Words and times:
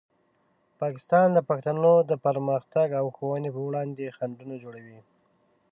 پاکستان 0.81 1.27
د 1.33 1.39
پښتنو 1.49 1.93
د 2.09 2.11
پرمختګ 2.25 2.87
او 2.99 3.05
ښوونې 3.15 3.49
په 3.55 3.61
وړاندې 3.67 4.13
خنډونه 4.17 4.55
جوړوي. 4.63 4.99